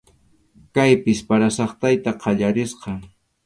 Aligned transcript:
Kaypis 0.77 1.21
para 1.29 1.49
saqtayta 1.59 2.17
qallarisqa. 2.27 2.99